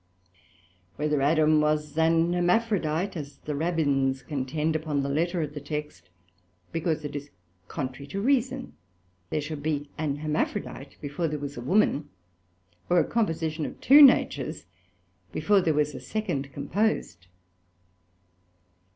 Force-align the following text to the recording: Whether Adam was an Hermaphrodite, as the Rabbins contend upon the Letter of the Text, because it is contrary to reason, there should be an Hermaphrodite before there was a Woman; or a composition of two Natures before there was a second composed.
Whether 0.95 1.21
Adam 1.21 1.61
was 1.61 1.95
an 1.95 2.33
Hermaphrodite, 2.33 3.15
as 3.15 3.37
the 3.37 3.53
Rabbins 3.53 4.23
contend 4.25 4.75
upon 4.75 5.03
the 5.03 5.09
Letter 5.09 5.43
of 5.43 5.53
the 5.53 5.61
Text, 5.61 6.09
because 6.71 7.05
it 7.05 7.15
is 7.15 7.29
contrary 7.67 8.07
to 8.07 8.19
reason, 8.19 8.73
there 9.29 9.41
should 9.41 9.61
be 9.61 9.91
an 9.99 10.15
Hermaphrodite 10.15 10.97
before 11.01 11.27
there 11.27 11.37
was 11.37 11.55
a 11.55 11.61
Woman; 11.61 12.09
or 12.89 12.99
a 12.99 13.05
composition 13.05 13.63
of 13.63 13.79
two 13.79 14.01
Natures 14.01 14.65
before 15.31 15.61
there 15.61 15.75
was 15.75 15.93
a 15.93 15.99
second 15.99 16.51
composed. 16.51 17.27